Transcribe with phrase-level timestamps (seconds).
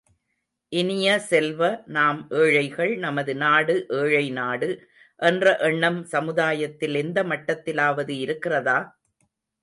[0.71, 1.59] இனிய செல்வ,
[1.87, 4.69] நாம் ஏழைகள், நமது நாடு ஏழை நாடு
[5.19, 8.77] என்ற எண்ணம் சமுதாயத்தில் எந்தமட்டத்திலாவது இருக்கிறதா?